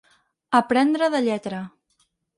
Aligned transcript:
Aprendre 0.59 1.09
de 1.17 1.21
lletra. 1.27 1.61